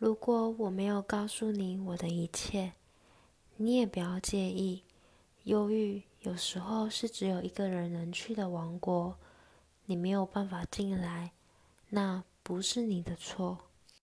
[0.00, 2.72] 如果我没有告诉你我的一切
[3.58, 4.82] 你也不要介意。
[5.42, 9.18] 忧郁有时候是只有一个人能去的王国
[9.84, 11.32] 你没有办法进来
[11.90, 13.58] 那不是你的错。